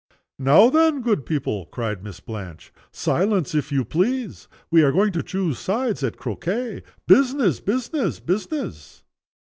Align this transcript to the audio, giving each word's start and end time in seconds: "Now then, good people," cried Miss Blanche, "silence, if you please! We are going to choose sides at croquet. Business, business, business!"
"Now 0.39 0.71
then, 0.71 1.01
good 1.03 1.27
people," 1.27 1.67
cried 1.67 2.03
Miss 2.03 2.19
Blanche, 2.19 2.73
"silence, 2.91 3.53
if 3.53 3.71
you 3.71 3.85
please! 3.85 4.47
We 4.71 4.81
are 4.81 4.91
going 4.91 5.11
to 5.11 5.21
choose 5.21 5.59
sides 5.59 6.03
at 6.03 6.17
croquet. 6.17 6.81
Business, 7.05 7.59
business, 7.59 8.19
business!" 8.19 9.03